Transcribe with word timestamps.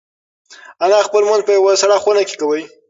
انا 0.85 0.99
خپل 1.07 1.19
لمونځ 1.23 1.41
په 1.45 1.51
یوه 1.57 1.73
سړه 1.81 1.97
خونه 2.03 2.21
کې 2.27 2.35
کاوه. 2.39 2.59